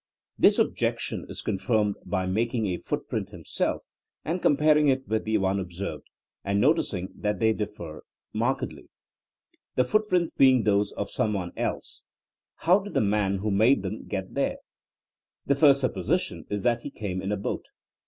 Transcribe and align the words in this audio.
This 0.39 0.57
objection 0.57 1.27
is 1.29 1.43
confirmed 1.43 1.95
by 2.07 2.25
making 2.25 2.65
a 2.65 2.77
footprint 2.77 3.29
himself 3.29 3.85
and 4.25 4.41
comparing 4.41 4.87
it 4.87 5.07
with 5.07 5.25
the 5.25 5.37
one 5.37 5.59
observed, 5.59 6.07
and 6.43 6.59
noticing 6.59 7.09
that 7.15 7.37
they 7.39 7.53
differ 7.53 8.03
markedly. 8.33 8.89
The 9.75 9.83
footprints 9.83 10.31
being 10.35 10.63
those 10.63 10.91
of 10.93 11.11
some 11.11 11.33
one 11.33 11.51
else, 11.55 12.03
how 12.55 12.79
did 12.79 12.95
the 12.95 12.99
man 13.01 13.37
who 13.37 13.51
made 13.51 13.83
them 13.83 14.07
get 14.07 14.29
THINEINa 14.33 14.37
AS 14.55 14.57
A 14.57 14.57
SOIENOE 14.57 14.61
27 15.45 15.45
there? 15.45 15.55
The 15.55 15.59
first 15.59 15.81
supposition 15.81 16.45
is 16.49 16.63
that 16.63 16.81
he 16.81 16.89
came 16.89 17.21
in 17.21 17.31
a 17.31 17.37
boat. 17.37 17.65